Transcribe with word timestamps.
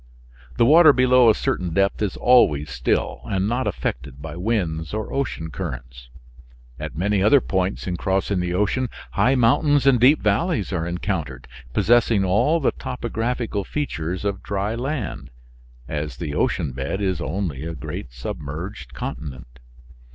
The 0.57 0.65
water 0.65 0.93
below 0.93 1.29
a 1.29 1.35
certain 1.35 1.75
depth 1.75 2.01
is 2.01 2.17
always 2.17 2.71
still 2.71 3.21
and 3.25 3.47
not 3.47 3.67
affected 3.67 4.19
by 4.19 4.35
winds 4.35 4.95
or 4.95 5.13
ocean 5.13 5.51
currents. 5.51 6.09
At 6.79 6.97
many 6.97 7.21
other 7.21 7.39
points 7.39 7.85
in 7.85 7.97
crossing 7.97 8.39
the 8.39 8.51
ocean, 8.51 8.89
high 9.11 9.35
mountains 9.35 9.85
and 9.85 9.99
deep 9.99 10.19
valleys 10.19 10.73
are 10.73 10.87
encountered, 10.87 11.47
possessing 11.71 12.25
all 12.25 12.59
the 12.59 12.71
topographical 12.71 13.63
features 13.63 14.25
of 14.25 14.41
dry 14.41 14.73
land 14.73 15.29
as 15.87 16.17
the 16.17 16.33
ocean 16.33 16.71
bed 16.71 16.99
is 16.99 17.21
only 17.21 17.63
a 17.63 17.75
great 17.75 18.11
submerged 18.11 18.95
continent. 18.95 19.59